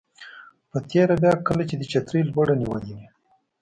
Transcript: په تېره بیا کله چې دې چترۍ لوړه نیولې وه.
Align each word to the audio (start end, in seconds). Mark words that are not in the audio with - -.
په 0.69 0.77
تېره 0.89 1.15
بیا 1.21 1.33
کله 1.47 1.63
چې 1.69 1.75
دې 1.79 1.85
چترۍ 1.91 2.21
لوړه 2.25 2.53
نیولې 2.61 2.91
وه. 2.97 3.05